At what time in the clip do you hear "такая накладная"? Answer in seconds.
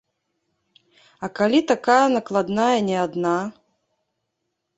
1.73-2.71